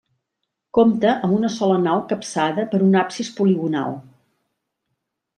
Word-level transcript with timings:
Compta 0.75 1.09
amb 1.25 1.33
una 1.35 1.51
sola 1.55 1.75
nau 1.83 1.99
capçada 2.13 2.65
per 2.71 2.79
un 2.85 2.97
absis 3.01 3.29
poligonal. 3.41 3.93